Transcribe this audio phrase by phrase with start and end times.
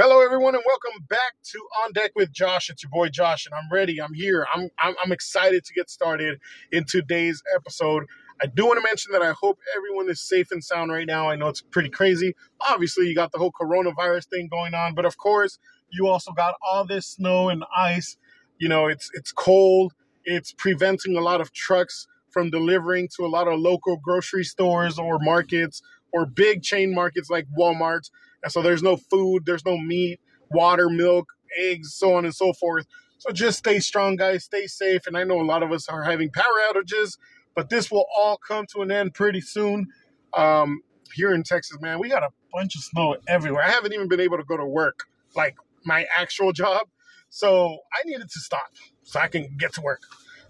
[0.00, 2.70] Hello, everyone, and welcome back to On Deck with Josh.
[2.70, 4.00] It's your boy Josh, and I'm ready.
[4.00, 4.46] I'm here.
[4.54, 6.38] I'm, I'm I'm excited to get started
[6.70, 8.04] in today's episode.
[8.40, 11.28] I do want to mention that I hope everyone is safe and sound right now.
[11.28, 12.36] I know it's pretty crazy.
[12.60, 15.58] Obviously, you got the whole coronavirus thing going on, but of course,
[15.90, 18.16] you also got all this snow and ice.
[18.58, 19.94] You know, it's it's cold.
[20.24, 24.96] It's preventing a lot of trucks from delivering to a lot of local grocery stores
[24.96, 28.08] or markets or big chain markets like Walmart.
[28.42, 30.20] And so there's no food, there's no meat,
[30.50, 32.86] water, milk, eggs, so on and so forth.
[33.18, 34.44] So just stay strong, guys.
[34.44, 35.06] Stay safe.
[35.06, 37.18] And I know a lot of us are having power outages,
[37.54, 39.88] but this will all come to an end pretty soon.
[40.34, 40.82] Um,
[41.14, 43.64] here in Texas, man, we got a bunch of snow everywhere.
[43.64, 46.86] I haven't even been able to go to work, like my actual job.
[47.30, 48.70] So I needed to stop
[49.02, 50.02] so I can get to work.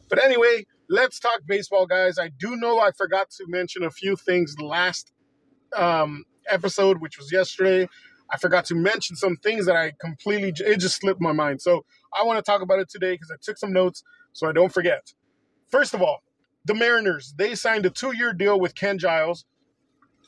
[0.09, 2.19] But anyway, let's talk baseball, guys.
[2.19, 5.13] I do know I forgot to mention a few things last
[5.77, 7.89] um, episode, which was yesterday.
[8.31, 11.63] I forgot to mention some things that I completely, it just slipped my mind.
[11.63, 11.85] So
[12.19, 14.73] I want to talk about it today because I took some notes so I don't
[14.73, 15.15] forget.
[15.71, 16.23] First of all,
[16.65, 19.47] the Mariners, they signed a two year deal with Ken Giles.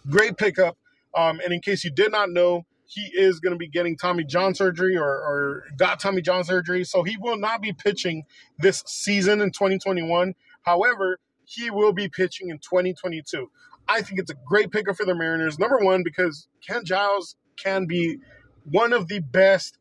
[0.09, 0.79] Great pickup.
[1.15, 4.25] Um, and in case you did not know, he is going to be getting Tommy
[4.25, 6.85] John surgery or, or got Tommy John surgery.
[6.85, 8.25] So he will not be pitching
[8.59, 10.35] this season in 2021.
[10.63, 13.51] However, he will be pitching in 2022.
[13.91, 15.59] I think it's a great pickup for the Mariners.
[15.59, 18.19] Number one, because Ken Giles can be
[18.65, 19.79] one of the best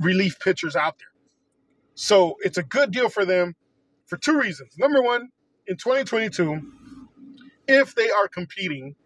[0.00, 1.08] relief pitchers out there.
[1.94, 3.54] So it's a good deal for them
[4.06, 4.78] for two reasons.
[4.78, 5.28] Number one,
[5.66, 6.62] in 2022,
[7.68, 8.96] if they are competing,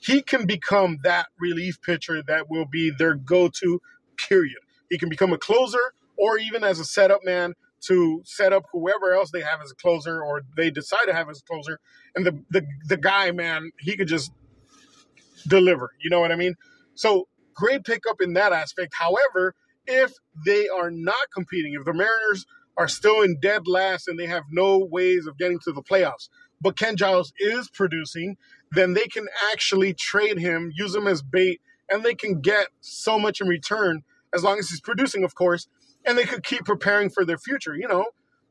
[0.00, 3.80] he can become that relief pitcher that will be their go to,
[4.18, 4.58] period.
[4.90, 7.54] He can become a closer or even as a setup man
[7.86, 11.28] to set up whoever else they have as a closer or they decide to have
[11.28, 11.78] as a closer.
[12.14, 14.32] And the, the, the guy, man, he could just
[15.46, 15.90] deliver.
[16.00, 16.54] You know what I mean?
[16.94, 18.94] So great pickup in that aspect.
[18.98, 19.54] However,
[19.86, 20.12] if
[20.44, 22.46] they are not competing, if the Mariners
[22.76, 26.28] are still in dead last and they have no ways of getting to the playoffs,
[26.60, 28.36] but Ken Giles is producing,
[28.72, 33.18] then they can actually trade him, use him as bait, and they can get so
[33.18, 34.02] much in return
[34.34, 35.68] as long as he's producing, of course,
[36.04, 38.06] and they could keep preparing for their future, you know,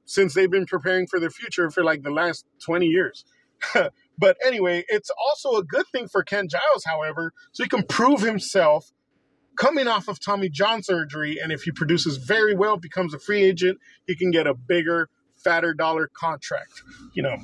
[0.05, 3.25] since they've been preparing for their future for like the last 20 years.
[4.17, 8.21] but anyway, it's also a good thing for Ken Giles, however, so he can prove
[8.21, 8.91] himself
[9.55, 11.37] coming off of Tommy John surgery.
[11.41, 15.09] And if he produces very well, becomes a free agent, he can get a bigger,
[15.43, 16.81] fatter dollar contract.
[17.13, 17.37] You know,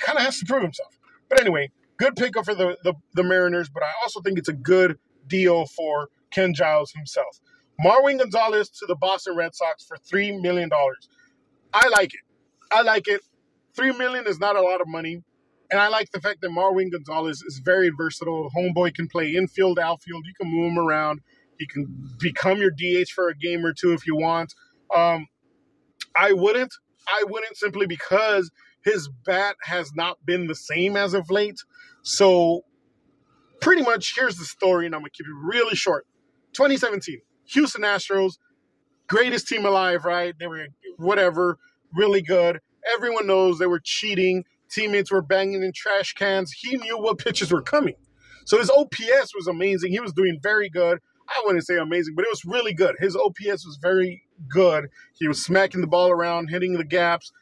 [0.00, 0.98] kind of has to prove himself.
[1.28, 4.54] But anyway, good pickup for the, the, the Mariners, but I also think it's a
[4.54, 7.40] good deal for Ken Giles himself.
[7.84, 11.08] Marwin Gonzalez to the Boston Red Sox for three million dollars.
[11.72, 12.20] I like it.
[12.70, 13.20] I like it.
[13.74, 15.22] Three million is not a lot of money.
[15.70, 18.50] And I like the fact that Marwin Gonzalez is very versatile.
[18.56, 20.24] Homeboy can play infield, outfield.
[20.26, 21.20] You can move him around.
[21.58, 21.86] He can
[22.18, 24.52] become your DH for a game or two if you want.
[24.94, 25.26] Um,
[26.16, 26.74] I wouldn't.
[27.06, 28.50] I wouldn't simply because
[28.84, 31.58] his bat has not been the same as of late.
[32.02, 32.62] So,
[33.60, 36.06] pretty much, here's the story, and I'm going to keep it really short.
[36.54, 37.20] 2017,
[37.52, 38.34] Houston Astros,
[39.08, 40.34] greatest team alive, right?
[40.38, 40.66] They were
[40.98, 41.58] whatever,
[41.94, 42.60] really good.
[42.96, 44.44] Everyone knows they were cheating.
[44.70, 46.52] Teammates were banging in trash cans.
[46.52, 47.96] He knew what pitches were coming.
[48.46, 49.92] So his OPS was amazing.
[49.92, 50.98] He was doing very good.
[51.28, 52.96] I wouldn't say amazing, but it was really good.
[52.98, 54.88] His OPS was very good.
[55.18, 57.32] He was smacking the ball around, hitting the gaps.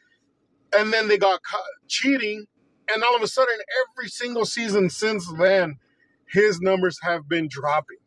[0.76, 2.46] And then they got caught cheating.
[2.92, 3.56] And all of a sudden,
[3.96, 5.76] every single season since then,
[6.30, 7.97] his numbers have been dropping.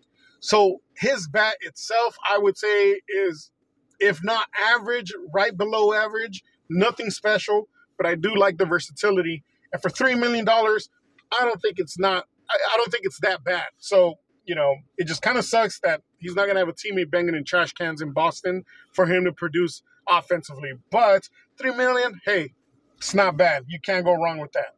[0.42, 3.52] So his bat itself, I would say, is
[4.00, 6.44] if not average, right below average.
[6.70, 9.44] Nothing special, but I do like the versatility.
[9.74, 10.90] And for three million dollars,
[11.32, 12.28] I don't think it's not.
[12.50, 13.68] I, I don't think it's that bad.
[13.80, 14.16] So
[14.46, 17.36] you know, it just kind of sucks that he's not gonna have a teammate banging
[17.36, 20.74] in trash cans in Boston for him to produce offensively.
[20.92, 21.30] But
[21.60, 22.54] three million, hey,
[23.02, 23.66] it's not bad.
[23.68, 24.76] You can't go wrong with that.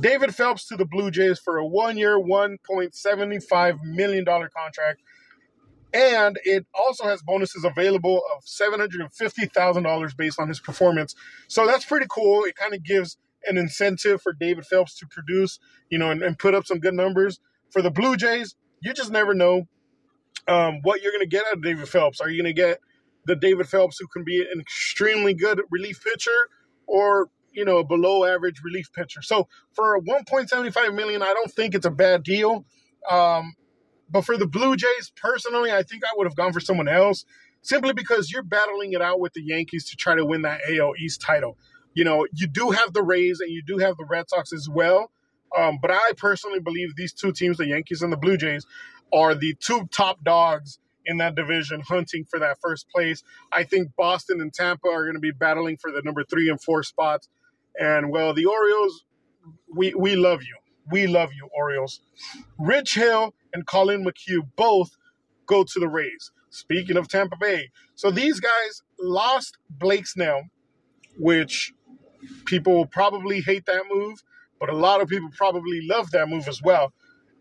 [0.00, 5.02] David Phelps to the Blue Jays for a one-year, $1.75 million contract.
[5.92, 11.14] And it also has bonuses available of $750,000 based on his performance.
[11.46, 12.44] So that's pretty cool.
[12.44, 15.58] It kind of gives an incentive for David Phelps to produce,
[15.90, 17.38] you know, and, and, put up some good numbers.
[17.70, 19.68] For the Blue Jays, you just never know
[20.46, 22.18] um, what you're going to get out of David Phelps.
[22.18, 22.78] Are you going to get
[23.26, 26.48] the David Phelps who can be an extremely good relief pitcher
[26.86, 29.22] or you know, a below average relief pitcher.
[29.22, 32.64] So for 1.75 million, I don't think it's a bad deal.
[33.10, 33.54] Um,
[34.10, 37.24] but for the Blue Jays, personally, I think I would have gone for someone else
[37.62, 40.94] simply because you're battling it out with the Yankees to try to win that AL
[40.98, 41.58] East title.
[41.94, 44.68] You know, you do have the Rays and you do have the Red Sox as
[44.68, 45.10] well.
[45.56, 48.66] Um, but I personally believe these two teams, the Yankees and the Blue Jays,
[49.12, 53.22] are the two top dogs in that division, hunting for that first place.
[53.50, 56.62] I think Boston and Tampa are going to be battling for the number three and
[56.62, 57.28] four spots.
[57.78, 59.04] And well, the Orioles,
[59.74, 60.56] we we love you.
[60.90, 62.00] We love you, Orioles.
[62.58, 64.90] Rich Hill and Collin McHugh both
[65.46, 66.32] go to the Rays.
[66.50, 70.44] Speaking of Tampa Bay, so these guys lost Blake Snell,
[71.18, 71.72] which
[72.46, 74.22] people will probably hate that move,
[74.58, 76.92] but a lot of people probably love that move as well.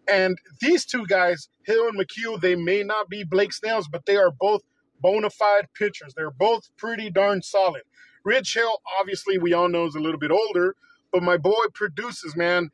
[0.08, 4.18] And these two guys, Hill and McHugh, they may not be Blake Snells, but they
[4.18, 4.62] are both
[5.02, 6.14] bona fide pitchers.
[6.16, 7.84] They're both pretty darn solid.
[8.28, 10.76] Rich Hill, obviously, we all know is a little bit older,
[11.14, 12.72] but my boy produces, man.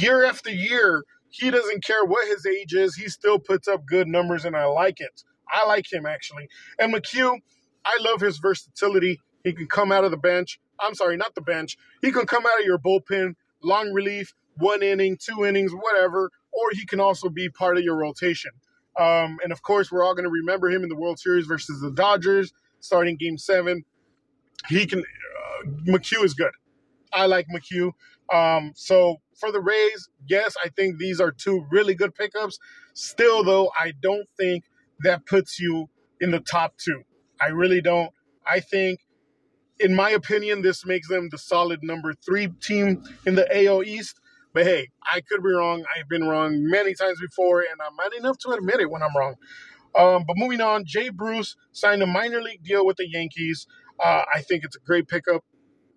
[0.00, 2.94] Year after year, he doesn't care what his age is.
[2.94, 5.24] He still puts up good numbers, and I like it.
[5.50, 6.48] I like him, actually.
[6.78, 7.38] And McHugh,
[7.84, 9.18] I love his versatility.
[9.42, 10.60] He can come out of the bench.
[10.78, 11.76] I'm sorry, not the bench.
[12.00, 16.62] He can come out of your bullpen, long relief, one inning, two innings, whatever, or
[16.70, 18.52] he can also be part of your rotation.
[18.96, 21.80] Um, and of course, we're all going to remember him in the World Series versus
[21.80, 23.84] the Dodgers, starting Game Seven.
[24.68, 25.00] He can.
[25.00, 26.52] Uh, McHugh is good.
[27.12, 27.92] I like McHugh.
[28.32, 32.58] Um, so for the Rays, yes, I think these are two really good pickups.
[32.94, 34.64] Still, though, I don't think
[35.00, 35.88] that puts you
[36.20, 37.02] in the top two.
[37.40, 38.10] I really don't.
[38.46, 39.00] I think
[39.80, 44.20] in my opinion, this makes them the solid number three team in the AL East.
[44.54, 45.84] But hey, I could be wrong.
[45.96, 49.16] I've been wrong many times before, and I'm man enough to admit it when I'm
[49.16, 49.34] wrong.
[49.96, 53.66] Um, but moving on, Jay Bruce signed a minor league deal with the Yankees.
[53.98, 55.44] Uh, I think it's a great pickup.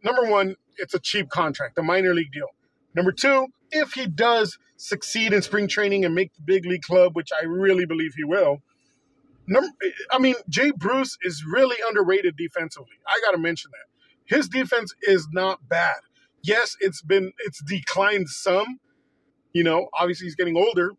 [0.03, 2.47] Number one, it's a cheap contract, a minor league deal.
[2.95, 7.15] Number two, if he does succeed in spring training and make the big league club,
[7.15, 8.61] which I really believe he will,
[9.47, 9.69] Number,
[10.11, 12.95] I mean, Jay Bruce is really underrated defensively.
[13.07, 15.97] I got to mention that his defense is not bad.
[16.41, 18.79] Yes, it's been it's declined some.
[19.53, 20.91] You know, obviously he's getting older,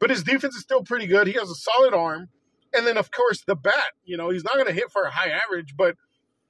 [0.00, 1.26] but his defense is still pretty good.
[1.26, 2.28] He has a solid arm,
[2.74, 3.92] and then of course the bat.
[4.04, 5.96] You know, he's not going to hit for a high average, but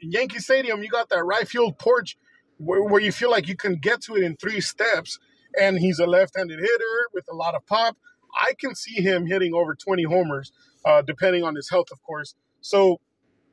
[0.03, 2.17] Yankee Stadium, you got that right field porch
[2.59, 5.19] where, where you feel like you can get to it in three steps.
[5.59, 7.97] And he's a left-handed hitter with a lot of pop.
[8.35, 10.53] I can see him hitting over 20 homers
[10.85, 12.35] uh, depending on his health, of course.
[12.61, 13.01] So,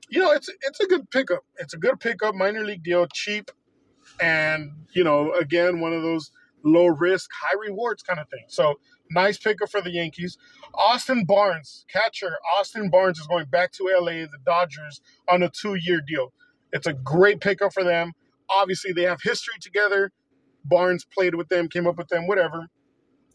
[0.10, 1.44] you know, it's it's a good pickup.
[1.58, 3.52] It's a good pickup, minor league deal, cheap,
[4.20, 6.32] and you know, again, one of those
[6.64, 8.46] low risk, high rewards kind of thing.
[8.48, 8.80] So,
[9.12, 10.38] nice pickup for the Yankees.
[10.74, 12.38] Austin Barnes, catcher.
[12.58, 16.34] Austin Barnes is going back to LA, the Dodgers, on a two year deal.
[16.74, 18.14] It's a great pickup for them.
[18.50, 20.12] Obviously, they have history together.
[20.66, 22.66] Barnes played with them, came up with them, whatever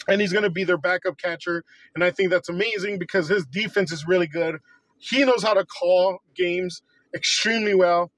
[0.09, 1.65] and he's going to be their backup catcher.
[1.95, 4.59] And I think that's amazing because his defense is really good.
[4.99, 6.83] He knows how to call games
[7.15, 8.11] extremely well.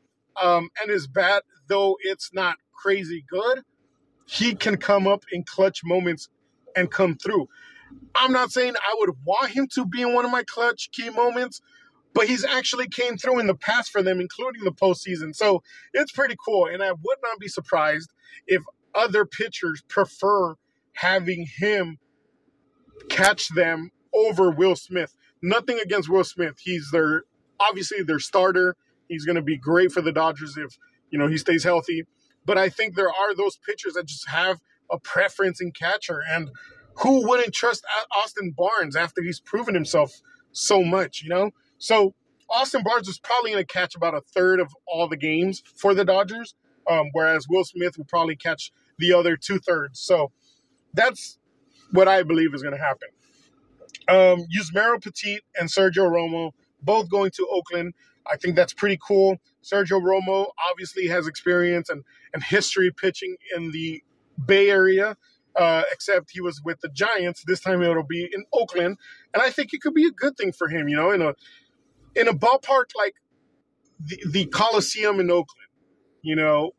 [0.42, 3.62] Um, and his bat, though it's not crazy good,
[4.26, 6.28] he can come up in clutch moments
[6.76, 7.48] and come through.
[8.14, 11.10] I'm not saying I would want him to be in one of my clutch key
[11.10, 11.62] moments,
[12.16, 15.36] but he's actually came through in the past for them, including the postseason.
[15.36, 16.64] So it's pretty cool.
[16.64, 18.10] And I would not be surprised
[18.46, 18.62] if
[18.94, 20.54] other pitchers prefer
[20.94, 21.98] having him
[23.10, 25.14] catch them over Will Smith.
[25.42, 26.54] Nothing against Will Smith.
[26.58, 27.24] He's their
[27.60, 28.76] obviously their starter.
[29.10, 30.78] He's going to be great for the Dodgers if
[31.10, 32.04] you know he stays healthy.
[32.46, 34.60] But I think there are those pitchers that just have
[34.90, 36.48] a preference in catcher, and
[37.00, 37.84] who wouldn't trust
[38.16, 41.22] Austin Barnes after he's proven himself so much?
[41.22, 42.14] You know, so
[42.48, 45.94] Austin Barnes is probably going to catch about a third of all the games for
[45.94, 46.54] the Dodgers,
[46.88, 50.00] um, whereas Will Smith will probably catch the other two thirds.
[50.00, 50.30] So
[50.94, 51.38] that's
[51.90, 53.08] what I believe is going to happen.
[54.08, 56.52] Um, Yusmeiro Petit and Sergio Romo
[56.82, 57.94] both going to Oakland.
[58.30, 59.38] I think that's pretty cool.
[59.62, 64.02] Sergio Romo obviously has experience and, and history pitching in the
[64.44, 65.16] Bay Area,
[65.56, 67.42] uh, except he was with the Giants.
[67.46, 68.98] This time it'll be in Oakland,
[69.34, 70.88] and I think it could be a good thing for him.
[70.88, 71.34] You know, in a
[72.16, 73.14] in a ballpark like
[74.00, 75.68] the, the Coliseum in Oakland.
[76.22, 76.72] You know,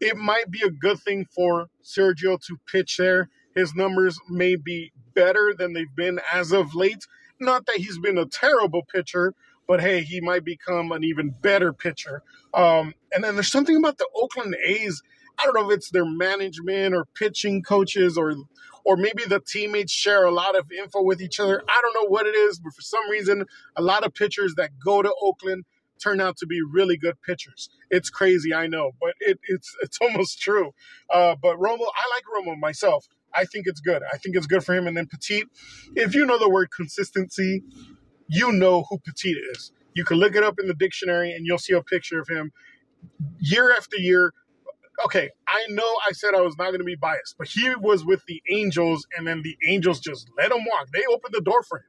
[0.00, 3.28] it might be a good thing for Sergio to pitch there
[3.58, 7.04] his numbers may be better than they've been as of late.
[7.40, 9.34] Not that he's been a terrible pitcher,
[9.66, 12.22] but hey, he might become an even better pitcher.
[12.54, 15.02] Um, and then there's something about the Oakland A's.
[15.38, 18.34] I don't know if it's their management or pitching coaches or
[18.88, 21.62] or maybe the teammates share a lot of info with each other.
[21.68, 23.44] I don't know what it is, but for some reason,
[23.76, 25.66] a lot of pitchers that go to Oakland
[26.02, 27.68] turn out to be really good pitchers.
[27.90, 30.72] It's crazy, I know, but it, it's it's almost true.
[31.12, 33.06] Uh, but Romo, I like Romo myself.
[33.34, 34.02] I think it's good.
[34.10, 34.86] I think it's good for him.
[34.86, 35.44] And then Petit,
[35.94, 37.62] if you know the word consistency,
[38.26, 39.70] you know who Petit is.
[39.94, 42.52] You can look it up in the dictionary and you'll see a picture of him
[43.38, 44.32] year after year.
[45.04, 48.04] Okay, I know I said I was not going to be biased, but he was
[48.04, 50.88] with the Angels, and then the Angels just let him walk.
[50.92, 51.84] They opened the door for him.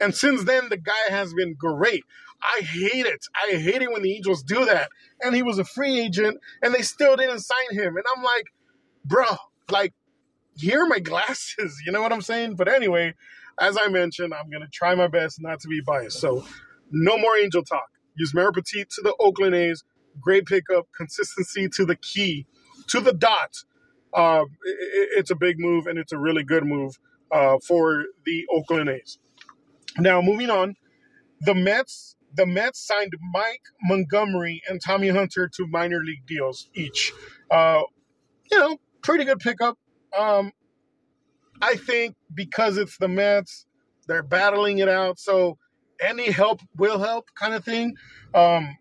[0.00, 2.04] And since then, the guy has been great.
[2.42, 3.24] I hate it.
[3.34, 4.88] I hate it when the Angels do that.
[5.20, 7.96] And he was a free agent, and they still didn't sign him.
[7.96, 8.46] And I'm like,
[9.04, 9.26] bro,
[9.70, 9.92] like,
[10.56, 11.80] here are my glasses.
[11.86, 12.56] You know what I'm saying?
[12.56, 13.14] But anyway,
[13.60, 16.18] as I mentioned, I'm going to try my best not to be biased.
[16.18, 16.44] So,
[16.90, 17.88] no more Angel talk.
[18.20, 19.84] Yusmeiro Petit to the Oakland A's.
[20.20, 20.88] Great pickup.
[20.96, 22.46] Consistency to the key,
[22.88, 23.56] to the dot.
[24.14, 26.98] Uh, it, it's a big move, and it's a really good move
[27.30, 29.18] uh, for the Oakland A's.
[29.98, 30.76] Now, moving on,
[31.40, 32.16] the Mets.
[32.34, 37.12] The Mets signed Mike Montgomery and Tommy Hunter to minor league deals each.
[37.50, 37.82] Uh,
[38.50, 39.76] you know, pretty good pickup.
[40.18, 40.52] Um,
[41.60, 43.66] I think because it's the Mets,
[44.06, 45.18] they're battling it out.
[45.18, 45.58] So
[46.00, 47.96] any help will help, kind of thing.
[48.34, 48.76] Um,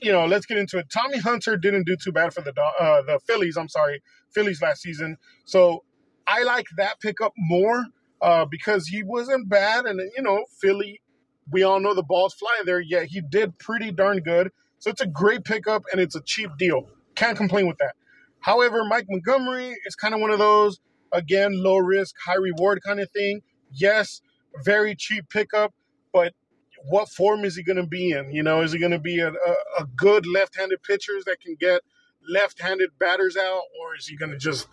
[0.00, 0.86] you know, let's get into it.
[0.92, 3.56] Tommy Hunter didn't do too bad for the uh, the Phillies.
[3.56, 4.02] I'm sorry,
[4.32, 5.16] Phillies last season.
[5.44, 5.84] So
[6.26, 7.86] I like that pickup more
[8.20, 11.00] uh, because he wasn't bad, and you know, Philly.
[11.50, 12.78] We all know the balls fly there.
[12.78, 14.50] Yet he did pretty darn good.
[14.80, 16.88] So it's a great pickup and it's a cheap deal.
[17.14, 17.94] Can't complain with that.
[18.40, 20.78] However, Mike Montgomery is kind of one of those
[21.12, 23.40] again low risk, high reward kind of thing.
[23.72, 24.20] Yes,
[24.64, 25.72] very cheap pickup,
[26.12, 26.32] but
[26.86, 28.32] what form is he going to be in?
[28.32, 31.56] You know, is he going to be a, a, a good left-handed pitcher that can
[31.58, 31.82] get
[32.28, 34.68] left-handed batters out, or is he going to just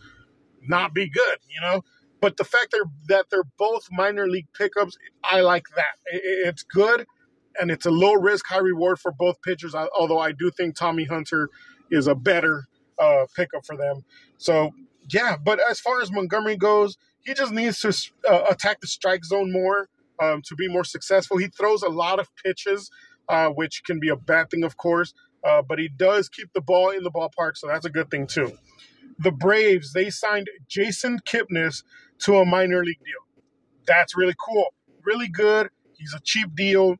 [0.61, 1.37] not be good?
[1.49, 1.83] You know,
[2.21, 5.95] but the fact that they're, that they're both minor league pickups, I like that.
[6.05, 7.05] It's good,
[7.59, 9.75] and it's a low risk, high reward for both pitchers.
[9.75, 11.49] Although I do think Tommy Hunter
[11.91, 12.65] is a better
[12.99, 14.03] uh, pickup for them.
[14.37, 14.71] So
[15.09, 17.89] yeah, but as far as Montgomery goes, he just needs to
[18.29, 19.89] uh, attack the strike zone more
[20.21, 21.37] um, to be more successful.
[21.37, 22.89] He throws a lot of pitches,
[23.29, 26.61] uh, which can be a bad thing, of course, uh, but he does keep the
[26.61, 28.57] ball in the ballpark, so that's a good thing too.
[29.19, 31.83] The Braves they signed Jason Kipnis
[32.19, 33.25] to a minor league deal.
[33.87, 34.73] That's really cool.
[35.03, 35.69] Really good.
[35.97, 36.95] He's a cheap deal.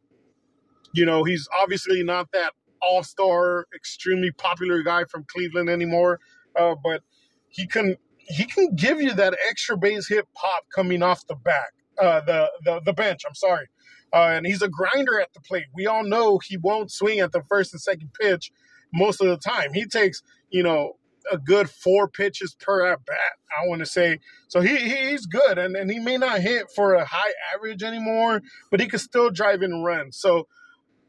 [0.93, 6.19] You know, he's obviously not that all star, extremely popular guy from Cleveland anymore,
[6.57, 7.01] uh, but
[7.49, 11.73] he can he can give you that extra base hit pop coming off the back,
[12.01, 13.21] uh, the, the the bench.
[13.27, 13.67] I'm sorry,
[14.13, 15.65] uh, and he's a grinder at the plate.
[15.73, 18.51] We all know he won't swing at the first and second pitch
[18.93, 19.73] most of the time.
[19.73, 20.93] He takes you know
[21.31, 23.17] a good four pitches per at bat.
[23.61, 24.61] I want to say so.
[24.61, 28.79] He he's good, and and he may not hit for a high average anymore, but
[28.79, 30.11] he can still drive and run.
[30.11, 30.47] So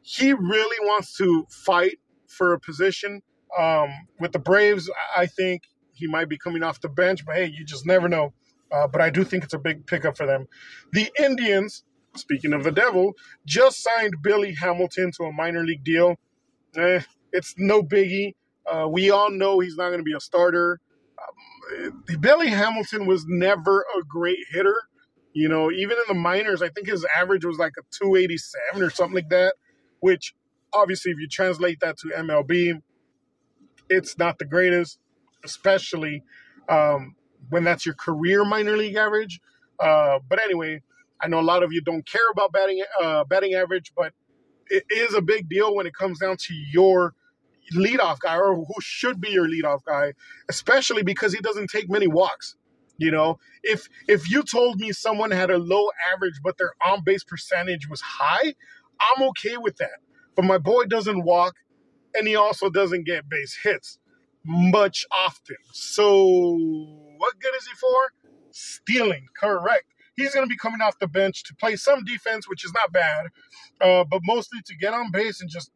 [0.02, 3.22] he really wants to fight for a position
[3.58, 3.90] um,
[4.20, 4.90] with the Braves.
[5.16, 5.62] I think
[5.94, 8.32] he might be coming off the bench, but hey, you just never know.
[8.72, 10.46] Uh, but I do think it's a big pickup for them.
[10.92, 11.84] The Indians,
[12.16, 13.14] speaking of the devil,
[13.46, 16.16] just signed Billy Hamilton to a minor league deal.
[16.76, 17.00] Eh,
[17.32, 18.34] it's no biggie.
[18.70, 20.80] Uh, we all know he's not going to be a starter.
[21.18, 24.76] Um, Billy Hamilton was never a great hitter.
[25.32, 28.90] You know, even in the minors, I think his average was like a 287 or
[28.90, 29.54] something like that,
[30.00, 30.34] which
[30.72, 32.80] obviously, if you translate that to MLB,
[33.88, 34.98] it's not the greatest
[35.46, 36.22] especially
[36.68, 37.14] um,
[37.50, 39.40] when that's your career minor league average.
[39.78, 40.82] Uh, but anyway,
[41.20, 44.12] I know a lot of you don't care about batting uh, batting average, but
[44.68, 47.14] it is a big deal when it comes down to your
[47.74, 50.12] leadoff guy or who should be your leadoff guy,
[50.48, 52.56] especially because he doesn't take many walks.
[52.98, 57.04] You know, if if you told me someone had a low average but their on
[57.04, 58.54] base percentage was high,
[59.00, 60.00] I'm okay with that.
[60.34, 61.54] But my boy doesn't walk,
[62.14, 63.98] and he also doesn't get base hits
[64.44, 65.56] much often.
[65.72, 68.12] So, what good is he for?
[68.50, 69.84] Stealing, correct.
[70.16, 72.92] He's going to be coming off the bench to play some defense, which is not
[72.92, 73.26] bad,
[73.80, 75.70] uh, but mostly to get on base and just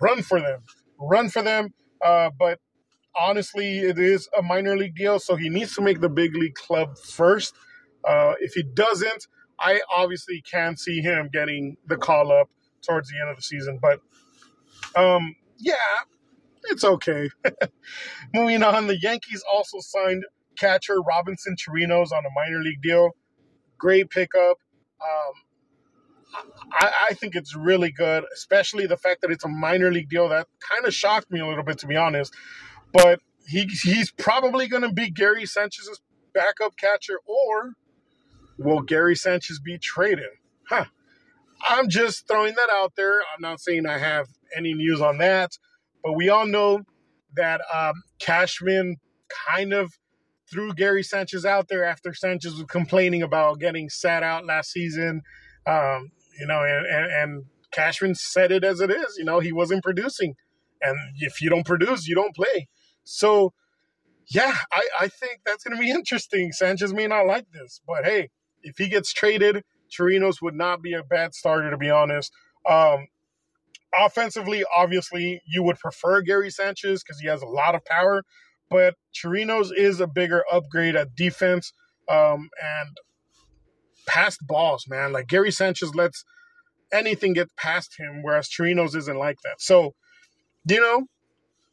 [0.00, 0.62] run for them.
[1.00, 1.72] Run for them.
[2.04, 2.60] Uh, but
[3.16, 6.54] honestly, it is a minor league deal, so he needs to make the big league
[6.54, 7.54] club first.
[8.06, 9.26] Uh, if he doesn't,
[9.58, 12.50] I obviously can see him getting the call up
[12.82, 13.78] towards the end of the season.
[13.80, 14.00] But
[14.96, 15.74] um, yeah,
[16.64, 17.30] it's okay.
[18.34, 20.24] Moving on, the Yankees also signed
[20.58, 23.10] catcher Robinson Chirinos on a minor league deal.
[23.78, 24.58] Great pickup.
[25.00, 25.32] Um,
[26.72, 30.28] I, I, think it's really good, especially the fact that it's a minor league deal.
[30.28, 32.34] That kind of shocked me a little bit, to be honest.
[32.92, 36.00] But he he's probably going to be Gary Sanchez's
[36.34, 37.72] backup catcher, or
[38.58, 40.28] will Gary Sanchez be traded?
[40.68, 40.86] Huh.
[41.66, 43.14] I'm just throwing that out there.
[43.14, 45.52] I'm not saying I have any news on that.
[46.04, 46.82] But we all know
[47.34, 48.96] that um, Cashman
[49.48, 49.92] kind of
[50.50, 55.22] threw Gary Sanchez out there after Sanchez was complaining about getting sat out last season.
[55.66, 59.16] Um, you know, and, and, and Cashman said it as it is.
[59.18, 60.34] You know, he wasn't producing.
[60.80, 62.68] And if you don't produce, you don't play.
[63.04, 63.52] So,
[64.30, 66.52] yeah, I, I think that's going to be interesting.
[66.52, 68.30] Sanchez may not like this, but hey,
[68.62, 72.32] if he gets traded Chirinos would not be a bad starter, to be honest.
[72.68, 73.08] Um,
[73.98, 78.22] offensively, obviously, you would prefer Gary Sanchez because he has a lot of power,
[78.70, 81.72] but Chirinos is a bigger upgrade at defense
[82.08, 82.96] um, and
[84.06, 85.12] past balls, man.
[85.12, 86.24] Like Gary Sanchez lets
[86.92, 89.60] anything get past him, whereas Chirinos isn't like that.
[89.60, 89.94] So,
[90.68, 91.06] you know,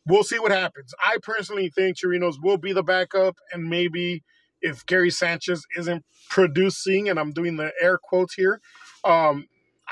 [0.06, 0.94] we'll see what happens.
[1.04, 4.24] I personally think Chirinos will be the backup, and maybe
[4.62, 8.62] if Gary Sanchez isn't producing, and I'm doing the air quotes here,
[9.04, 9.46] um,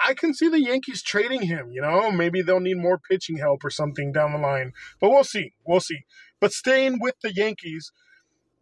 [0.06, 1.72] I can see the Yankees trading him.
[1.72, 4.74] You know, maybe they'll need more pitching help or something down the line.
[5.00, 5.54] But we'll see.
[5.66, 6.00] We'll see.
[6.44, 7.94] But staying with the Yankees,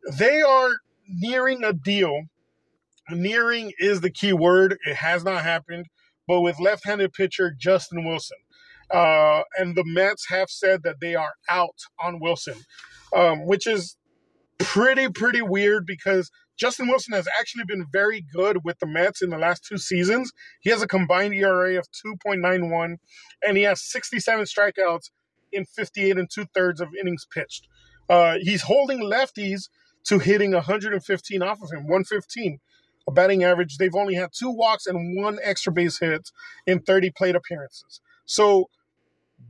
[0.07, 0.69] they are
[1.09, 2.25] nearing a deal.
[3.09, 4.77] Nearing is the key word.
[4.85, 5.87] It has not happened,
[6.27, 8.37] but with left-handed pitcher Justin Wilson.
[8.93, 12.53] Uh, and the Mets have said that they are out on Wilson,
[13.15, 13.97] um, which is
[14.59, 19.31] pretty, pretty weird because Justin Wilson has actually been very good with the Mets in
[19.31, 20.31] the last two seasons.
[20.59, 22.97] He has a combined ERA of 2.91,
[23.41, 25.09] and he has 67 strikeouts
[25.51, 27.67] in 58 and two thirds of innings pitched.
[28.09, 29.69] Uh, he's holding lefties
[30.05, 32.59] to hitting 115 off of him, 115,
[33.07, 33.77] a batting average.
[33.77, 36.29] They've only had two walks and one extra base hit
[36.65, 38.01] in 30 plate appearances.
[38.25, 38.69] So,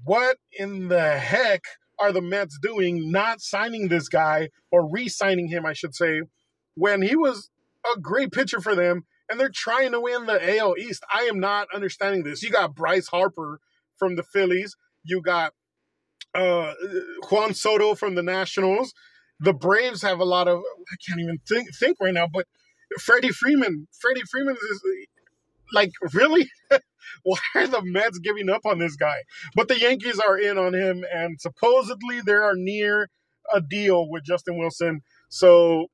[0.03, 1.63] what in the heck
[1.99, 6.21] are the Mets doing not signing this guy or re signing him, I should say,
[6.75, 7.49] when he was
[7.95, 11.03] a great pitcher for them and they're trying to win the AL East?
[11.13, 12.41] I am not understanding this.
[12.41, 13.59] You got Bryce Harper
[13.97, 15.53] from the Phillies, you got
[16.33, 16.73] uh,
[17.29, 18.93] Juan Soto from the Nationals.
[19.39, 22.45] The Braves have a lot of I can't even think think right now, but
[22.99, 24.83] Freddie Freeman, Freddie Freeman is
[25.73, 26.49] like really
[27.23, 29.17] why are the Mets giving up on this guy?
[29.55, 33.09] But the Yankees are in on him, and supposedly they are near
[33.53, 35.01] a deal with Justin Wilson.
[35.29, 35.87] So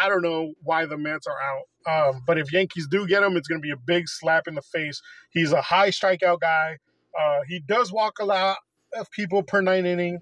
[0.00, 1.64] I don't know why the Mets are out.
[1.84, 4.54] Um, but if Yankees do get him, it's going to be a big slap in
[4.54, 5.00] the face.
[5.32, 6.78] He's a high strikeout guy.
[7.18, 8.56] Uh, he does walk a lot
[9.10, 10.20] people per nine inning,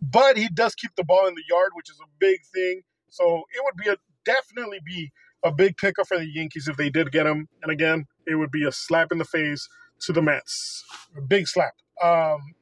[0.00, 2.82] but he does keep the ball in the yard, which is a big thing.
[3.08, 5.12] So it would be a definitely be
[5.44, 7.48] a big pickup for the Yankees if they did get him.
[7.62, 9.68] And again, it would be a slap in the face
[10.02, 10.84] to the Mets.
[11.16, 11.74] A big slap.
[12.02, 12.54] Um,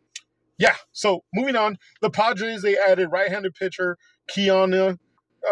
[0.59, 1.79] yeah, so moving on.
[2.03, 3.97] The Padres, they added right-handed pitcher
[4.29, 4.97] Keon, uh,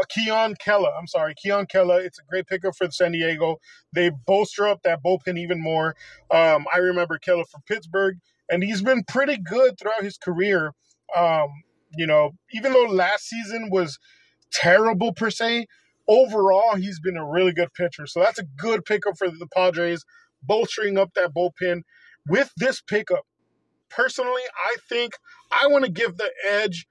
[0.09, 0.91] Keon Kela.
[0.99, 2.05] I'm sorry, Keon Kela.
[2.05, 3.57] It's a great pickup for San Diego.
[3.95, 5.97] They bolster up that bullpen even more.
[6.31, 8.19] Um, I remember Kela from Pittsburgh,
[8.51, 10.73] and he's been pretty good throughout his career.
[11.17, 11.49] Um,
[11.97, 13.99] you know, even though last season was
[14.53, 15.67] terrible per se,
[16.07, 18.07] overall, he's been a really good pitcher.
[18.07, 20.05] So that's a good pickup for the Padres,
[20.43, 21.83] bolstering up that bullpen.
[22.29, 23.27] With this pickup,
[23.89, 25.15] personally, I think
[25.51, 26.87] I want to give the edge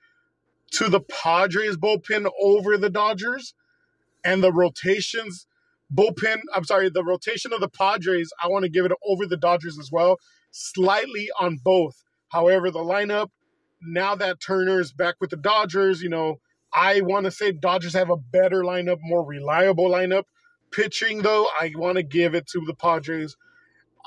[0.74, 3.54] to the Padres bullpen over the Dodgers
[4.24, 5.48] and the rotations
[5.94, 6.40] bullpen.
[6.54, 9.78] I'm sorry, the rotation of the Padres, I want to give it over the Dodgers
[9.80, 10.18] as well,
[10.52, 12.04] slightly on both.
[12.30, 13.30] However, the lineup,
[13.82, 16.40] now that Turner's back with the Dodgers, you know,
[16.74, 20.24] I want to say Dodgers have a better lineup, more reliable lineup.
[20.72, 23.38] Pitching, though, I want to give it to the Padres.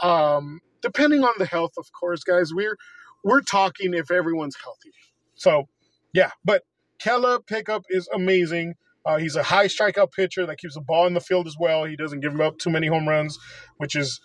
[0.03, 2.53] Um, depending on the health, of course, guys.
[2.53, 2.76] We're
[3.24, 4.92] we're talking if everyone's healthy.
[5.35, 5.68] So,
[6.12, 6.31] yeah.
[6.44, 6.62] But
[7.03, 8.74] Kela pickup is amazing.
[9.05, 11.85] Uh, he's a high strikeout pitcher that keeps the ball in the field as well.
[11.85, 13.38] He doesn't give up too many home runs,
[13.79, 14.20] which is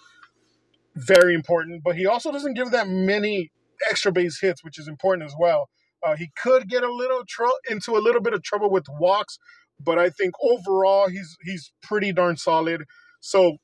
[0.95, 1.83] very important.
[1.83, 3.51] But he also doesn't give that many
[3.89, 5.69] extra base hits, which is important as well.
[6.03, 9.39] Uh, he could get a little tr- into a little bit of trouble with walks,
[9.79, 12.83] but I think overall he's he's pretty darn solid.
[13.21, 13.57] So,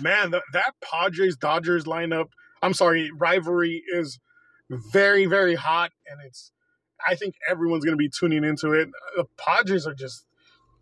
[0.00, 2.26] man, that, that Padres Dodgers lineup,
[2.62, 4.20] I'm sorry, rivalry is
[4.70, 6.52] very very hot, and it's
[7.06, 8.88] I think everyone's going to be tuning into it.
[9.16, 10.24] The Padres are just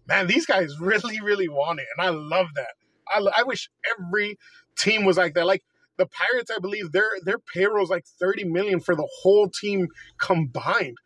[0.07, 2.75] man, these guys really really want it, and I love that.
[3.09, 4.37] I, I wish every
[4.77, 5.47] team was like that.
[5.47, 5.63] Like
[5.99, 9.89] the Pirates, I believe their their payroll is like 30 million for the whole team
[10.21, 10.99] combined.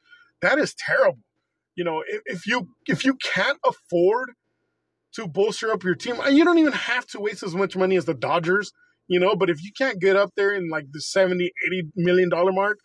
[0.43, 1.21] That is terrible.
[1.77, 4.33] You know, if, if you if you can't afford
[5.15, 8.05] to bolster up your team, you don't even have to waste as much money as
[8.05, 8.73] the Dodgers,
[9.09, 12.29] you know, but if you can't get up there in like the 70, 80 million
[12.29, 12.79] dollar mark,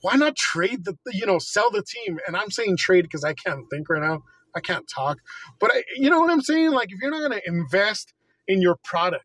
[0.00, 2.18] why not trade the you know, sell the team?
[2.26, 4.22] And I'm saying trade because I can't think right now.
[4.54, 5.18] I can't talk.
[5.58, 6.72] But I, you know what I'm saying?
[6.72, 8.12] Like if you're not going to invest
[8.46, 9.24] in your product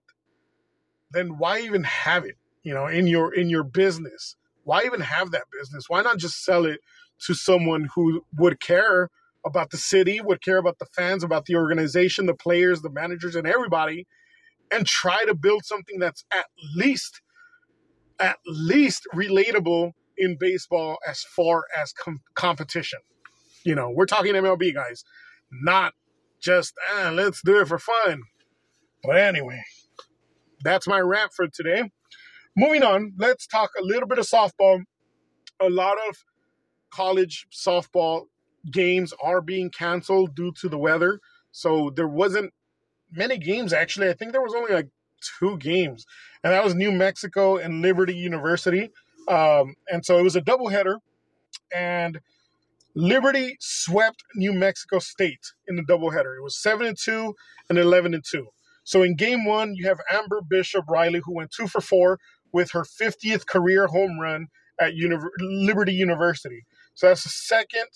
[1.11, 2.35] then why even have it?
[2.63, 5.85] You know, in your in your business, why even have that business?
[5.87, 6.79] Why not just sell it
[7.25, 9.09] to someone who would care
[9.45, 13.35] about the city, would care about the fans, about the organization, the players, the managers,
[13.35, 14.05] and everybody,
[14.71, 17.21] and try to build something that's at least
[18.19, 22.99] at least relatable in baseball as far as com- competition.
[23.63, 25.03] You know, we're talking MLB guys,
[25.51, 25.93] not
[26.41, 28.23] just ah, let's do it for fun.
[29.03, 29.63] But anyway,
[30.63, 31.91] that's my rant for today.
[32.55, 34.81] Moving on, let's talk a little bit of softball.
[35.59, 36.17] A lot of
[36.91, 38.25] college softball
[38.71, 41.19] games are being canceled due to the weather.
[41.51, 42.53] So there wasn't
[43.11, 44.09] many games actually.
[44.09, 44.89] I think there was only like
[45.39, 46.05] two games,
[46.43, 48.89] and that was New Mexico and Liberty University.
[49.27, 50.99] Um, and so it was a doubleheader,
[51.75, 52.19] and
[52.95, 56.37] Liberty swept New Mexico State in the doubleheader.
[56.37, 57.35] It was seven and two
[57.69, 58.47] and eleven and two.
[58.87, 62.19] So in game one, you have Amber Bishop Riley, who went two for four
[62.53, 64.47] with her 50th career home run
[64.79, 64.93] at
[65.41, 66.63] Liberty University.
[66.93, 67.87] So that's the second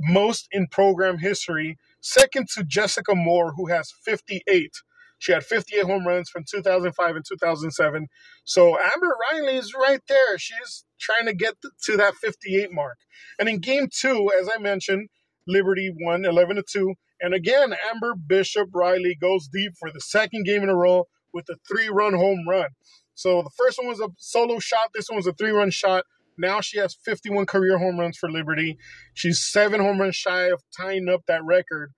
[0.00, 4.70] most in program history, second to Jessica Moore, who has 58.
[5.18, 8.06] She had 58 home runs from 2005 and 2007.
[8.44, 10.38] So Amber Riley is right there.
[10.38, 12.98] She's trying to get to that 58 mark.
[13.40, 15.08] And in game two, as I mentioned,
[15.48, 16.94] Liberty won 11 to 2.
[17.20, 21.46] And again, Amber Bishop Riley goes deep for the second game in a row with
[21.48, 22.68] a three run home run.
[23.14, 26.04] So the first one was a solo shot, this one was a three run shot.
[26.38, 28.78] Now she has 51 career home runs for Liberty.
[29.14, 31.92] She's seven home runs shy of tying up that record.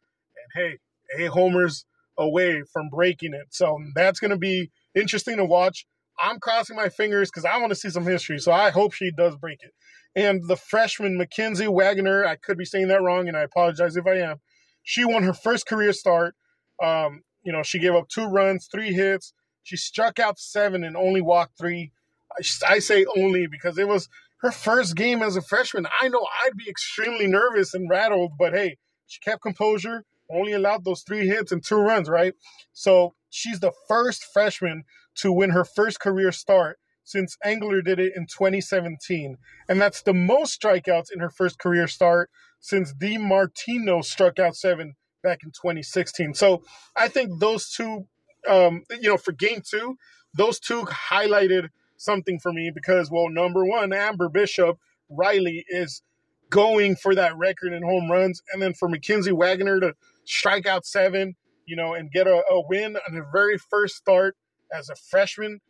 [0.55, 0.79] And hey,
[1.19, 1.85] eight homers
[2.17, 3.49] away from breaking it.
[3.51, 5.87] So that's going to be interesting to watch.
[6.19, 8.39] I'm crossing my fingers because I want to see some history.
[8.39, 9.73] So I hope she does break it.
[10.15, 14.07] And the freshman Mackenzie Wagner, I could be saying that wrong, and I apologize if
[14.07, 14.41] I am.
[14.83, 16.35] She won her first career start.
[16.83, 19.33] Um, you know, she gave up two runs, three hits.
[19.63, 21.93] She struck out seven and only walked three.
[22.39, 24.09] I, I say only because it was
[24.41, 25.87] her first game as a freshman.
[26.01, 30.85] I know I'd be extremely nervous and rattled, but hey, she kept composure, only allowed
[30.85, 32.35] those three hits and two runs, right?
[32.73, 34.85] So she's the first freshman
[35.17, 39.37] to win her first career start since Angler did it in 2017.
[39.69, 44.95] And that's the most strikeouts in her first career start since DiMartino struck out seven
[45.23, 46.35] back in 2016.
[46.35, 46.63] So
[46.97, 48.07] I think those two,
[48.49, 49.97] um, you know, for game two,
[50.35, 56.03] those two highlighted something for me because, well, number one, Amber Bishop Riley is
[56.49, 58.43] going for that record in home runs.
[58.53, 59.95] And then for Mackenzie Wagner to
[60.25, 64.37] strike out seven, you know, and get a, a win on the very first start
[64.73, 65.61] as a freshman,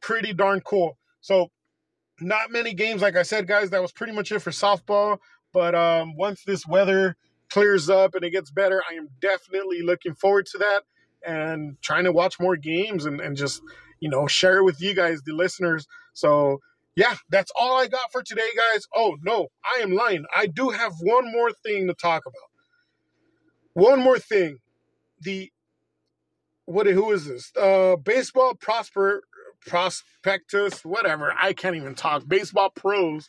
[0.00, 0.96] pretty darn cool.
[1.20, 1.50] So,
[2.22, 3.70] not many games, like I said, guys.
[3.70, 5.18] That was pretty much it for softball.
[5.52, 7.16] But um, once this weather
[7.50, 10.82] clears up and it gets better, I am definitely looking forward to that
[11.26, 13.62] and trying to watch more games and, and just,
[14.00, 15.86] you know, share it with you guys, the listeners.
[16.12, 16.60] So,
[16.96, 18.86] yeah, that's all I got for today, guys.
[18.94, 20.24] Oh, no, I am lying.
[20.36, 22.50] I do have one more thing to talk about.
[23.74, 24.58] One more thing.
[25.20, 25.50] The
[26.64, 27.52] what who is this?
[27.60, 29.22] Uh baseball prosper
[29.66, 31.34] prospectus, whatever.
[31.40, 32.26] I can't even talk.
[32.26, 33.28] Baseball pros,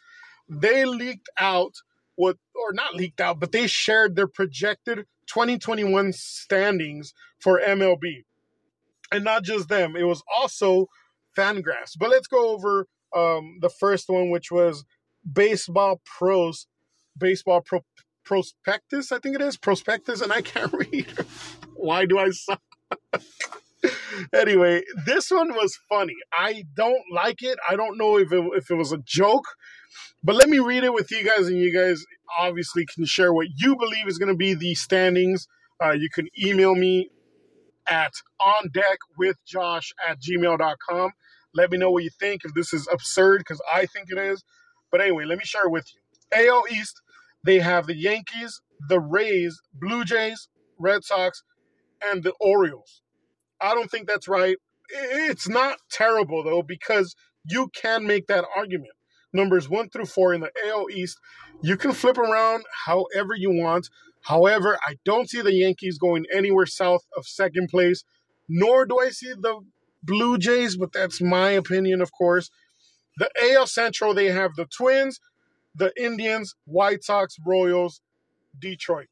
[0.50, 1.76] they leaked out
[2.16, 8.24] what or not leaked out, but they shared their projected 2021 standings for MLB.
[9.12, 10.88] And not just them, it was also
[11.38, 11.98] Fangraphs.
[12.00, 14.86] But let's go over um, the first one, which was
[15.30, 16.68] Baseball Pros,
[17.18, 17.82] Baseball Pro,
[18.24, 21.08] Prospectus, I think it is, Prospectus, and I can't read.
[21.76, 22.62] Why do I suck?
[24.34, 26.16] anyway, this one was funny.
[26.32, 27.58] I don't like it.
[27.70, 29.46] I don't know if it, if it was a joke,
[30.24, 32.04] but let me read it with you guys, and you guys
[32.38, 35.48] obviously can share what you believe is going to be the standings.
[35.84, 37.10] Uh, you can email me
[37.88, 41.12] at on deck with josh at gmail.com.
[41.54, 44.44] Let me know what you think, if this is absurd, because I think it is.
[44.92, 46.50] But anyway, let me share with you.
[46.50, 47.02] AL East,
[47.44, 50.48] they have the Yankees, the Rays, Blue Jays,
[50.80, 51.44] Red Sox,
[52.02, 53.02] and the Orioles.
[53.60, 54.58] I don't think that's right.
[54.90, 58.94] It's not terrible, though, because you can make that argument.
[59.34, 61.18] Numbers one through four in the AL East,
[61.62, 63.90] you can flip around however you want.
[64.24, 68.04] However, I don't see the Yankees going anywhere south of second place,
[68.48, 69.62] nor do I see the
[70.04, 72.50] Blue Jays, but that's my opinion, of course.
[73.18, 75.20] The AL Central, they have the Twins,
[75.76, 78.02] the Indians, White Sox, Royals,
[78.60, 79.08] Detroit.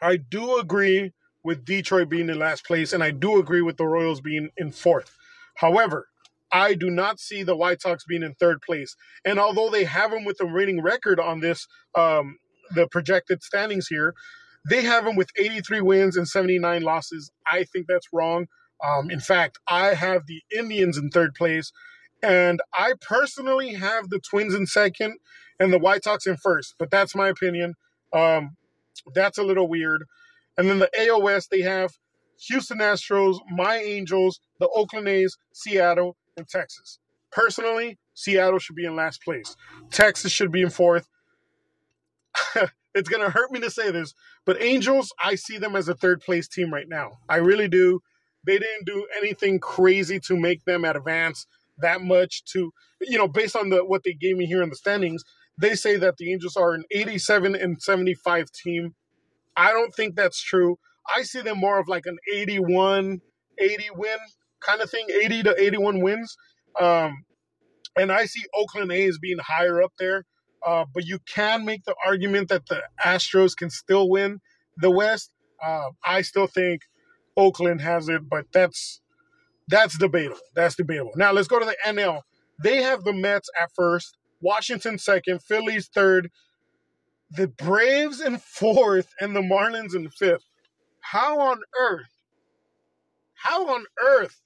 [0.00, 1.12] I do agree
[1.44, 4.72] with Detroit being in last place, and I do agree with the Royals being in
[4.72, 5.16] fourth.
[5.56, 6.08] However,
[6.52, 8.94] I do not see the White Sox being in third place.
[9.24, 12.38] And although they have them with a winning record on this, um,
[12.74, 14.14] the projected standings here,
[14.68, 17.30] they have them with 83 wins and 79 losses.
[17.50, 18.46] I think that's wrong.
[18.84, 21.72] Um, in fact, I have the Indians in third place,
[22.22, 25.18] and I personally have the Twins in second
[25.58, 26.74] and the White Sox in first.
[26.78, 27.74] But that's my opinion.
[28.12, 28.56] Um,
[29.14, 30.04] that's a little weird.
[30.56, 31.92] And then the AL West, they have
[32.48, 36.98] Houston Astros, my Angels, the Oakland A's, Seattle, and Texas.
[37.30, 39.56] Personally, Seattle should be in last place.
[39.90, 41.08] Texas should be in fourth.
[42.94, 44.14] it's going to hurt me to say this,
[44.44, 47.18] but Angels, I see them as a third place team right now.
[47.28, 48.00] I really do.
[48.44, 51.46] They didn't do anything crazy to make them advance
[51.78, 54.76] that much to you know based on the what they gave me here in the
[54.76, 55.24] standings
[55.60, 58.94] they say that the angels are an 87 and 75 team
[59.56, 60.78] i don't think that's true
[61.16, 63.20] i see them more of like an 81
[63.58, 64.18] 80 win
[64.64, 66.36] kind of thing 80 to 81 wins
[66.80, 67.24] um,
[67.96, 70.24] and i see oakland a's being higher up there
[70.64, 74.40] uh, but you can make the argument that the astros can still win
[74.78, 75.32] the west
[75.64, 76.82] uh, i still think
[77.36, 79.00] oakland has it but that's
[79.68, 80.38] that's debatable.
[80.54, 81.12] That's debatable.
[81.16, 82.22] Now let's go to the NL.
[82.62, 86.30] They have the Mets at first, Washington second, Phillies third,
[87.30, 90.44] the Braves in fourth, and the Marlins in fifth.
[91.00, 92.18] How on earth?
[93.34, 94.40] How on earth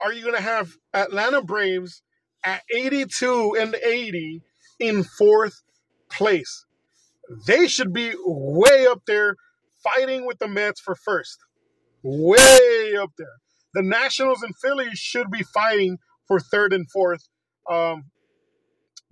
[0.00, 2.02] are you going to have Atlanta Braves
[2.44, 4.42] at 82 and 80
[4.78, 5.62] in fourth
[6.10, 6.64] place?
[7.46, 9.36] They should be way up there
[9.82, 11.38] fighting with the Mets for first.
[12.02, 13.38] Way up there
[13.74, 17.28] the Nationals and Phillies should be fighting for third and fourth.
[17.70, 18.04] Um,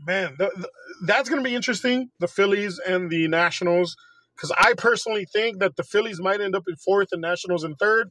[0.05, 0.68] man, the, the,
[1.07, 2.11] that's going to be interesting.
[2.20, 3.96] The Phillies and the Nationals,
[4.35, 7.75] because I personally think that the Phillies might end up in fourth and Nationals in
[7.77, 8.11] third.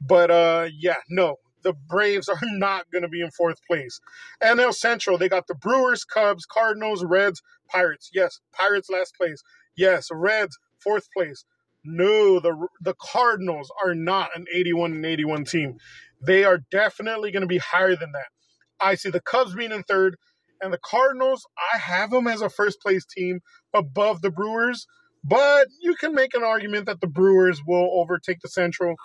[0.00, 4.00] But uh, yeah, no, the Braves are not going to be in fourth place.
[4.42, 8.10] NL Central, they got the Brewers, Cubs, Cardinals, Reds, Pirates.
[8.14, 9.42] Yes, Pirates last place.
[9.76, 11.44] Yes, Reds fourth place.
[11.84, 15.78] No, the the Cardinals are not an 81 and 81 team.
[16.20, 18.28] They are definitely going to be higher than that.
[18.80, 20.16] I see the Cubs being in third,
[20.62, 21.46] and the Cardinals.
[21.74, 23.40] I have them as a first place team
[23.74, 24.86] above the Brewers,
[25.24, 28.96] but you can make an argument that the Brewers will overtake the Central.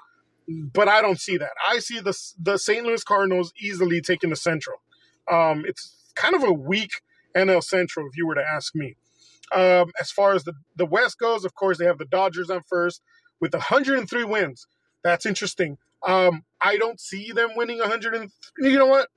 [0.48, 1.52] But I don't see that.
[1.66, 2.86] I see the the St.
[2.86, 4.78] Louis Cardinals easily taking the Central.
[5.32, 7.02] Um, it's kind of a weak
[7.36, 8.96] NL Central, if you were to ask me.
[9.52, 12.62] Um, as far as the, the West goes, of course, they have the Dodgers on
[12.68, 13.02] first
[13.40, 14.68] with 103 wins.
[15.04, 15.78] That's interesting.
[16.06, 18.16] Um, I don't see them winning 100.
[18.16, 19.10] And, you know what?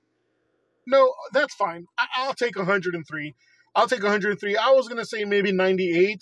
[0.85, 1.85] No, that's fine.
[1.97, 3.35] I, will take 103.
[3.75, 4.57] I'll take 103.
[4.57, 6.21] I was going to say maybe 98,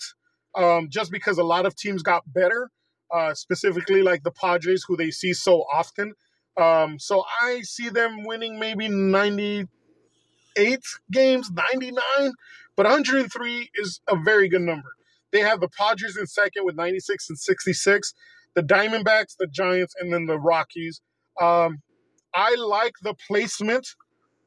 [0.56, 2.70] um, just because a lot of teams got better,
[3.14, 6.14] uh, specifically like the Padres, who they see so often.
[6.60, 9.68] Um, so I see them winning maybe 98
[11.12, 12.32] games, 99.
[12.76, 14.90] But 103 is a very good number.
[15.32, 18.14] They have the Padres in second with 96 and 66,
[18.54, 21.00] the Diamondbacks, the Giants, and then the Rockies.
[21.40, 21.78] Um,
[22.34, 23.88] I like the placement.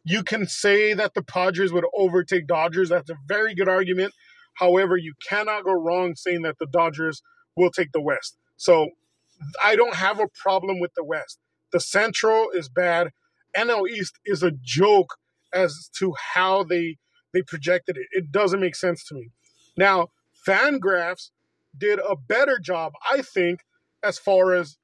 [0.03, 2.89] You can say that the Padres would overtake Dodgers.
[2.89, 4.13] That's a very good argument.
[4.55, 7.21] However, you cannot go wrong saying that the Dodgers
[7.55, 8.37] will take the West.
[8.59, 8.89] So
[9.63, 11.39] I don't have a problem with the West.
[11.71, 13.11] The Central is bad.
[13.57, 15.15] NL East is a joke
[15.53, 16.97] as to how they
[17.33, 18.07] they projected it.
[18.11, 19.29] It doesn't make sense to me.
[19.77, 20.09] Now,
[20.47, 21.29] Fangraphs
[21.77, 23.61] did a better job, I think,
[24.03, 24.77] as far as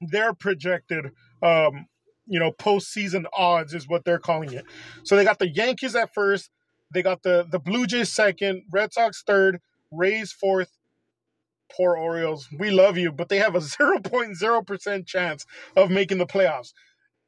[0.00, 1.06] their projected,
[1.42, 1.86] um,
[2.26, 4.64] you know, postseason odds is what they're calling it.
[5.02, 6.50] So they got the Yankees at first,
[6.92, 10.77] they got the the Blue Jays second, Red Sox third, Rays fourth.
[11.76, 16.72] Poor Orioles, we love you, but they have a 0.0% chance of making the playoffs.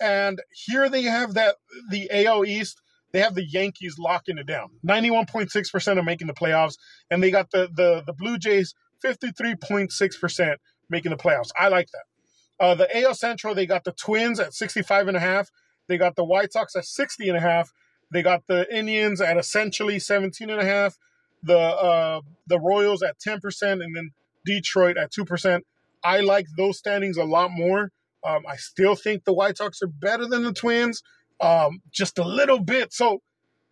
[0.00, 1.56] And here they have that
[1.90, 2.80] the AL East
[3.12, 4.70] they have the Yankees locking it down.
[4.86, 6.76] 91.6% of making the playoffs.
[7.10, 8.74] And they got the, the, the Blue Jays
[9.04, 10.56] 53.6%
[10.88, 11.50] making the playoffs.
[11.58, 12.64] I like that.
[12.64, 15.46] Uh, the AL Central, they got the Twins at 65.5.
[15.88, 17.68] They got the White Sox at 60.5.
[18.12, 20.94] They got the Indians at essentially 17.5.
[21.42, 23.82] The, uh, the Royals at 10%.
[23.82, 24.10] And then
[24.44, 25.60] Detroit at 2%.
[26.04, 27.90] I like those standings a lot more.
[28.26, 31.02] Um, I still think the White Sox are better than the Twins
[31.40, 32.92] um, just a little bit.
[32.92, 33.20] So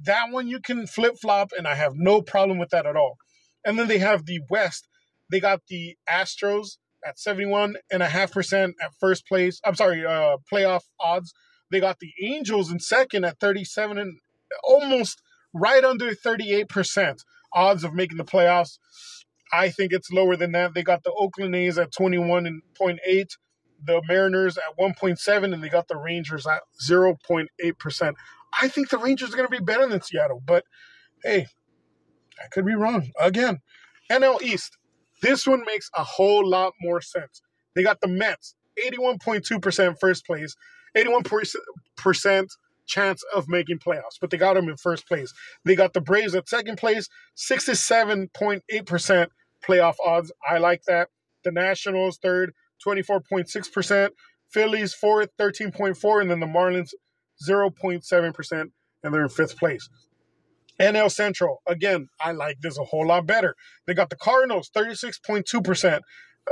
[0.05, 3.17] that one you can flip flop, and I have no problem with that at all.
[3.65, 4.89] And then they have the West.
[5.31, 9.61] They got the Astros at 71.5% at first place.
[9.65, 11.33] I'm sorry, uh, playoff odds.
[11.71, 14.19] They got the Angels in second at 37 and
[14.65, 15.21] almost
[15.53, 17.19] right under 38%
[17.53, 18.79] odds of making the playoffs.
[19.53, 20.75] I think it's lower than that.
[20.75, 23.37] They got the Oakland A's at 21.8
[23.85, 28.15] the Mariners at 1.7 and they got the Rangers at 0.8%.
[28.61, 30.65] I think the Rangers are going to be better than Seattle, but
[31.23, 31.47] hey,
[32.43, 33.11] I could be wrong.
[33.21, 33.61] Again,
[34.11, 34.77] NL East.
[35.21, 37.43] This one makes a whole lot more sense.
[37.75, 40.55] They got the Mets, 81.2% first place,
[40.97, 42.49] 81%
[42.87, 45.35] chance of making playoffs, but they got them in first place.
[45.65, 49.27] They got the Braves at second place, 67.8%
[49.67, 50.33] playoff odds.
[50.49, 51.09] I like that.
[51.45, 52.53] The Nationals third,
[52.87, 54.11] 24.6%.
[54.51, 56.95] Phillies fourth, 13.4, and then the Marlins
[57.47, 58.71] 0.7%,
[59.03, 59.89] and they're in fifth place.
[60.81, 63.55] NL Central, again, I like this a whole lot better.
[63.87, 66.01] They got the Cardinals, 36.2%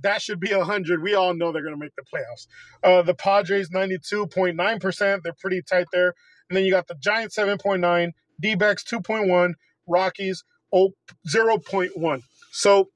[0.03, 1.03] That should be 100.
[1.03, 2.47] We all know they're going to make the playoffs.
[2.83, 5.23] Uh, the Padres 92.9%.
[5.23, 6.13] They're pretty tight there.
[6.49, 9.55] And then you got the Giants 7.9, D-backs 2.1,
[9.87, 12.23] Rockies 0.1.
[12.53, 12.89] So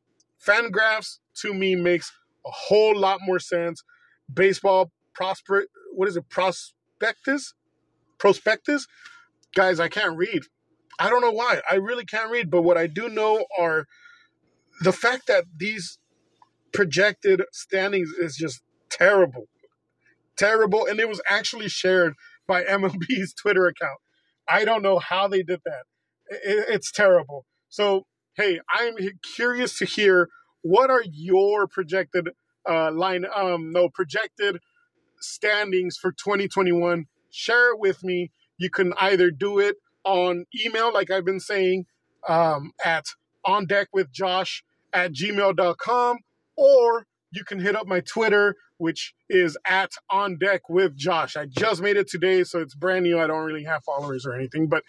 [0.44, 2.12] Fangraphs to me makes
[2.46, 3.82] a whole lot more sense.
[4.32, 6.28] Baseball prosper what is it?
[6.28, 7.54] Prospectus?
[8.20, 8.86] Prospectus?
[9.54, 10.42] Guys, I can't read.
[11.00, 11.62] I don't know why.
[11.70, 13.86] I really can't read, but what I do know are
[14.82, 15.98] the fact that these
[16.72, 19.46] projected standings is just terrible.
[20.36, 20.86] Terrible.
[20.86, 22.14] And it was actually shared
[22.46, 23.98] by MLB's Twitter account.
[24.48, 25.84] I don't know how they did that.
[26.74, 27.44] It's terrible.
[27.68, 28.06] So,
[28.36, 28.94] hey, I'm
[29.36, 30.28] curious to hear
[30.62, 32.30] what are your projected
[32.68, 34.58] uh, line, um, no, projected
[35.20, 37.06] standings for 2021.
[37.30, 38.30] Share it with me.
[38.58, 41.86] You can either do it on email, like I've been saying,
[42.28, 43.06] um, at
[43.44, 46.18] on deck with Josh at gmail.com,
[46.56, 51.36] or you can hit up my Twitter, which is at on deck with Josh.
[51.36, 53.18] I just made it today, so it's brand new.
[53.20, 54.82] I don't really have followers or anything, but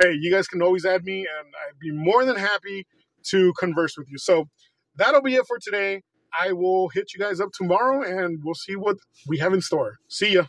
[0.00, 2.86] hey, you guys can always add me, and I'd be more than happy
[3.30, 4.18] to converse with you.
[4.18, 4.46] So
[4.96, 6.02] that'll be it for today.
[6.38, 9.96] I will hit you guys up tomorrow, and we'll see what we have in store.
[10.08, 10.44] See ya.